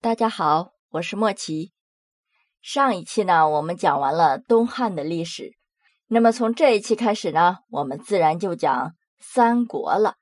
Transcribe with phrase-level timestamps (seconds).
[0.00, 1.72] 大家好，我是莫奇。
[2.62, 5.56] 上一期呢，我们讲完了东汉的历史，
[6.06, 10.14] 那么从这一期开始呢，我们自然就讲三国了。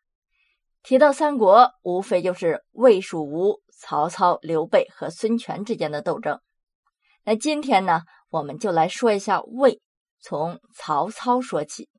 [0.83, 6.41] 提到三国，无非就是魏、蜀、吴、曹操、刘备和孙权之间的斗争。
[7.25, 9.83] 那今天呢，我们就来说一下魏，
[10.21, 11.91] 从曹操说起。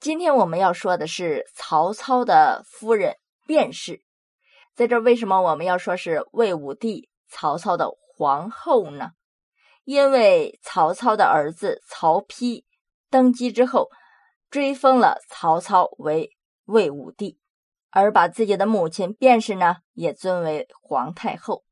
[0.00, 3.16] 今天我们要说的是曹操的夫人
[3.46, 4.02] 卞氏。
[4.74, 9.10] 在这为什么我们要说是魏武帝曹操的皇后呢？
[9.84, 12.64] 因为曹操的儿子曹丕
[13.10, 13.90] 登基之后，
[14.48, 16.30] 追封了曹操为
[16.64, 17.38] 魏武帝，
[17.90, 21.64] 而把自己的母亲卞氏呢也尊为皇太后。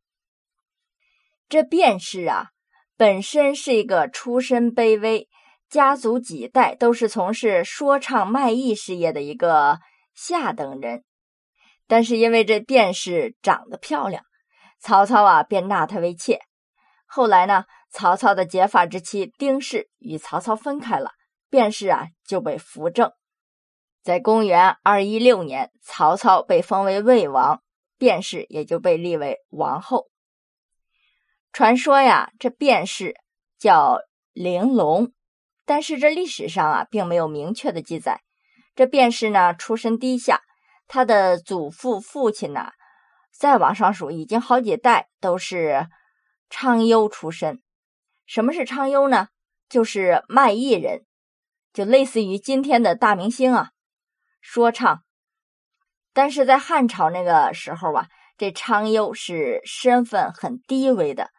[1.49, 2.49] 这卞氏啊，
[2.97, 5.29] 本身是一个出身卑微、
[5.69, 9.79] 家族几代都是从事说唱卖艺事业的一个
[10.15, 11.05] 下等人。
[11.91, 14.23] 但是因为这卞氏长得漂亮，
[14.79, 16.39] 曹操啊便纳她为妾。
[17.05, 21.11] 后来呢，曹操的结发之妻丁氏与曹操分开了，
[21.51, 23.11] 卞氏啊就被扶正。
[24.05, 27.61] 在公元二一六年，曹操被封为魏王，
[27.99, 30.07] 卞氏也就被立为王后。
[31.53, 33.17] 传说呀，这卞氏
[33.59, 33.99] 叫
[34.33, 35.13] 玲珑，
[35.67, 38.21] 但是这历史上啊并没有明确的记载。
[38.77, 40.41] 这卞氏呢，出身低下。
[40.93, 42.73] 他的祖父、父亲呢，
[43.33, 45.87] 再往上数，已经好几代都是
[46.49, 47.63] 昌优出身。
[48.27, 49.29] 什么是昌优呢？
[49.69, 51.07] 就是卖艺人，
[51.73, 53.71] 就类似于今天的大明星啊，
[54.41, 55.05] 说唱。
[56.13, 61.31] 但是在汉朝那个时候啊，这昌优是身份很低微的。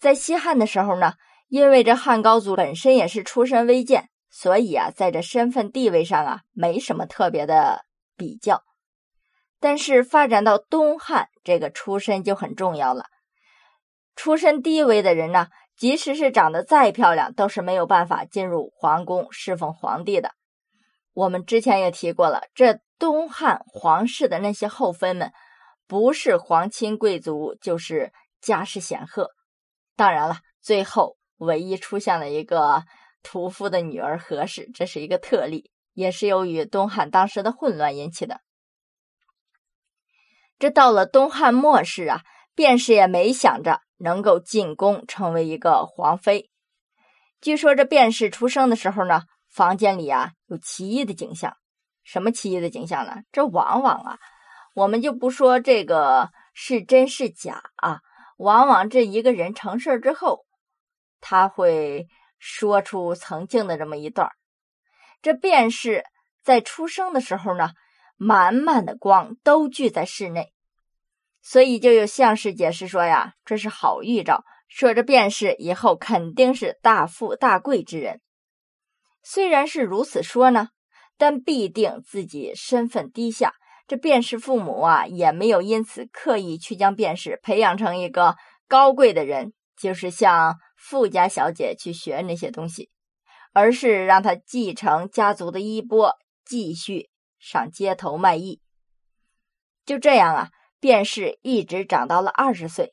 [0.00, 1.14] 在西汉的时候呢，
[1.46, 7.84] 因为这汉高祖本身也是出身微贱，所以啊，在这身份地位上啊，没什么特别的
[8.16, 8.64] 比较。
[9.62, 13.04] 但是发展到东汉，这个出身就很重要了。
[14.16, 15.46] 出身低微的人呢，
[15.76, 20.32] 即使是长得再漂亮，都是没有办法进入皇宫侍奉皇帝的。
[21.14, 25.32] 我们之前也提过了，这东汉皇室的那些后妃们，
[25.86, 29.30] 不是皇亲贵族，就是家世显赫。
[29.94, 32.82] 当然了，最后唯一出现了一个
[33.22, 38.40] 屠夫的女儿何氏，这是一个特例，也是由于东汉当时的混乱引起的。
[40.62, 42.20] 这到了东汉末世啊，
[42.54, 46.52] 卞氏也没想着能够进宫成为一个皇妃。
[47.40, 51.56] 据说这卞氏出生的时候呢，房间里啊有奇异的景象。
[52.04, 53.22] 什么奇异的景象呢？
[53.32, 54.18] 这往往啊，
[54.76, 57.98] 我们就不说这个是真是假啊，
[58.36, 60.44] 往往这一个人成事之后，
[61.20, 62.06] 他会
[62.38, 64.30] 说出曾经的这么一段
[65.22, 66.04] 这卞氏
[66.44, 67.70] 在出生的时候呢。
[68.18, 70.51] 满满的光都聚在室内，
[71.42, 78.20] 所以就有相士解释说呀，这是好预兆，说这便是以后肯定是大富大贵之人。
[79.22, 80.68] 虽然是如此说呢，
[81.18, 83.54] 但必定自己身份低下。
[83.88, 88.36] 这便是父母啊，也没有因此刻意去将便是培养成一个
[88.68, 92.88] 高贵的人，就是向富家小姐去学那些东西，
[93.52, 96.14] 而是让他继承家族的衣钵，
[96.44, 97.10] 继续。
[97.38, 98.60] 上街头卖艺，
[99.84, 100.50] 就这样啊，
[100.82, 102.92] 卞氏一直长到了二十岁。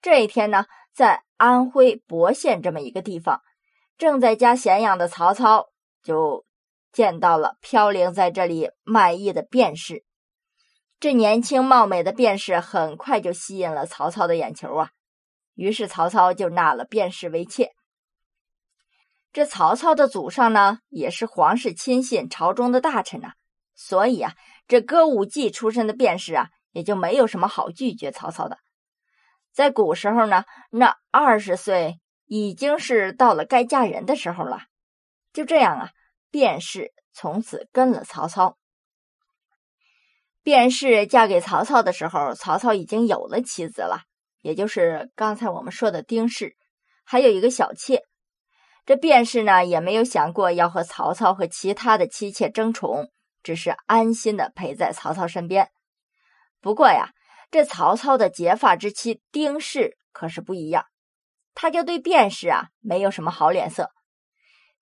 [0.00, 0.64] 这一天呢，
[0.94, 3.42] 在安徽亳县这么一个地方，
[3.98, 5.68] 正在家闲养的曹操
[6.02, 6.46] 就
[6.90, 10.02] 见到了飘零在这里卖艺的卞氏。
[10.98, 14.90] 这年轻貌美的卞氏很快就吸引了曹操的眼球啊，
[15.54, 17.72] 于是曹操就纳了卞氏为妾。
[19.30, 23.34] 这曹操的祖上呢，也是皇室亲信、朝中的大臣呐。
[23.74, 24.34] 所以啊，
[24.66, 28.58] 这歌舞伎出身的卞氏啊，也就没有什么好拒绝曹操的。
[29.52, 34.62] 在古时候呢，那二十岁已经是到了该嫁人的时候了。
[35.32, 35.90] 就这样啊，
[36.30, 38.56] 卞氏从此跟了曹操。
[40.42, 44.02] 卞氏嫁给曹操的时候，曹操已经有了妻子了，
[44.40, 46.56] 也就是刚才我们说的丁氏，
[47.04, 48.02] 还有一个小妾。
[48.86, 53.10] 这卞氏呢，也没有想过要和曹操和其他的妻妾争宠。
[53.42, 55.70] 只是安心的陪在曹操身边。
[56.60, 57.12] 不过呀，
[57.50, 60.84] 这曹操的结发之妻丁氏可是不一样，
[61.54, 63.90] 他就对卞氏啊没有什么好脸色。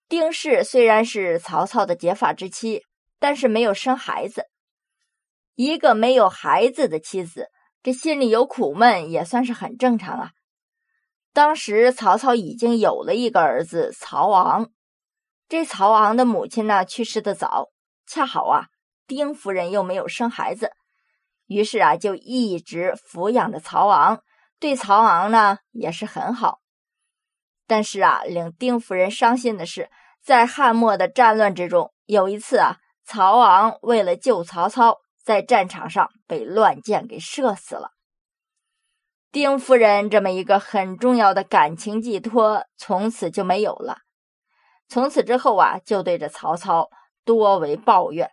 [0.09, 2.83] 丁氏虽然是曹操的结发之妻，
[3.19, 4.47] 但是没有生孩子。
[5.55, 7.49] 一个没有孩子的妻子，
[7.83, 10.31] 这心里有苦闷也算是很正常啊。
[11.33, 14.71] 当时曹操已经有了一个儿子曹昂，
[15.49, 17.69] 这曹昂的母亲呢去世的早。
[18.07, 18.69] 恰好啊，
[19.07, 20.73] 丁夫人又没有生孩子，
[21.49, 24.23] 于是啊，就一直抚养着曹昂，
[24.61, 26.61] 对曹昂呢也是很好。
[27.67, 29.91] 但是啊，令丁夫人伤心的是，
[30.23, 37.91] 在汉末的战乱之中，有一次啊，曹昂为了救曹操，在战场上被乱箭给射死了。
[39.31, 43.99] 丁夫人这么一个很重要的感情寄托，从此就没有了。
[44.89, 46.89] 从此之后啊，就对着曹操
[47.27, 48.31] 多为抱怨，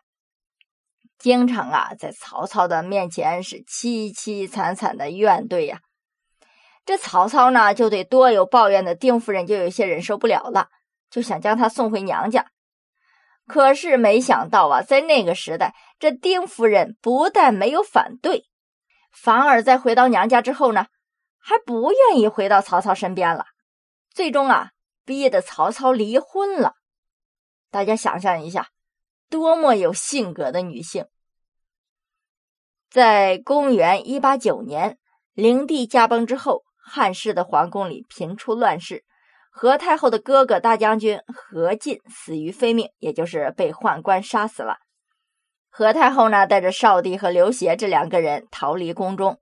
[1.17, 5.79] 经常啊在曹操的面前是凄凄惨惨的怨怼呀。
[6.85, 10.69] 这曹操呢，就对多有抱怨的丁夫人就有些忍受不了了，
[11.09, 12.45] 就想将她送回娘家。
[13.47, 18.45] 可是没想到啊，在那个时代，这丁夫人不但没有反对。
[19.11, 20.87] 反而在回到娘家之后呢，
[21.39, 23.45] 还不愿意回到曹操身边了，
[24.13, 24.71] 最终啊，
[25.05, 26.73] 逼得曹操离婚了。
[27.71, 28.67] 大家想象一下，
[29.29, 31.05] 多么有性格的女性！
[32.89, 34.97] 在公元一八九年，
[35.33, 39.03] 灵帝驾崩之后，汉室的皇宫里频出乱世，
[39.51, 44.77] 何太后的哥哥大将军何进死于非命，也就是被宦官杀死了。
[45.69, 49.41] 何太后呢，带着少帝和刘协这两个人逃离宫中，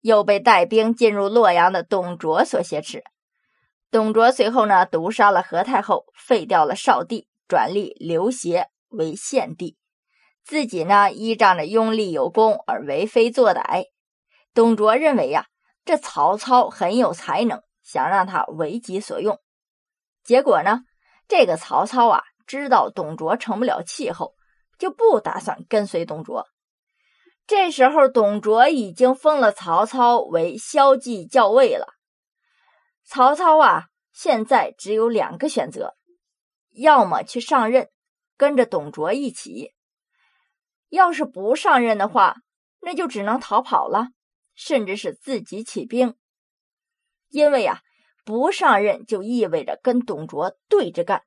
[0.00, 3.02] 又被带兵进入洛阳的董卓所挟持。
[3.90, 9.76] 董卓随后呢，毒杀了何太后，废掉了少帝，转立刘协为献帝，
[10.44, 13.86] 自己呢依仗着拥立有功而为非作歹。
[14.54, 15.46] 董卓认为呀，
[15.84, 19.40] 这曹操很有才能，想让他为己所用。
[20.22, 20.82] 结果呢，
[21.28, 24.34] 这个曹操啊，知道董卓成不了气候。
[24.78, 26.48] 就不打算跟随董卓。
[27.46, 31.86] 这时候，董卓已经封了曹操为骁骑校尉了。
[33.04, 35.94] 曹操啊，现在只有两个选择：
[36.72, 37.90] 要么去上任，
[38.36, 39.74] 跟着董卓一起；
[40.88, 42.36] 要是不上任的话，
[42.80, 44.08] 那就只能逃跑了，
[44.54, 46.16] 甚至是自己起兵。
[47.28, 47.80] 因为啊，
[48.24, 51.24] 不上任就意味着跟董卓对着干，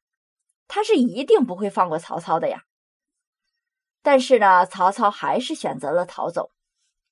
[0.68, 2.63] 他是一定不会放过曹操的呀。
[4.01, 6.51] 但是呢，曹操还是选择了逃走。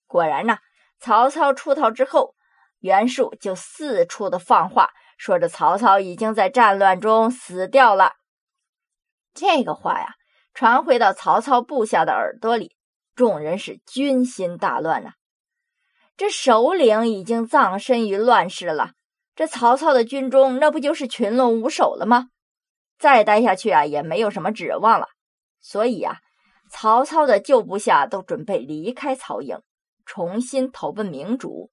[0.06, 0.60] 果然呢，
[1.00, 2.36] 曹操出逃之后，
[2.80, 8.14] 袁术就四处的放话，说着曹操已经在战乱中死掉了。
[9.34, 10.16] 这个话呀，
[10.54, 12.76] 传回到曹操部下的耳朵里，
[13.16, 15.12] 众人是军心大乱呐。
[16.16, 18.92] 这首领已经葬身于乱世了，
[19.36, 22.30] 这曹操的军中那不就是群龙无首了吗？
[22.98, 25.08] 再待下去啊，也没有什么指望了。
[25.60, 26.20] 所以呀。
[26.76, 29.60] 曹操的旧部下都准备离开曹营，
[30.06, 31.70] 重新投奔明主。